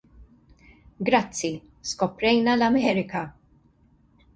Grazzi, 1.11 1.53
skoprejna 1.93 2.57
l-Amerka! 2.59 3.27